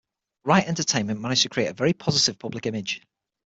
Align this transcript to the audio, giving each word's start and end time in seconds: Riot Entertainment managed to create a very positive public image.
Riot 0.45 0.67
Entertainment 0.67 1.19
managed 1.21 1.43
to 1.43 1.49
create 1.49 1.67
a 1.67 1.73
very 1.75 1.93
positive 1.93 2.39
public 2.39 2.65
image. 2.65 3.03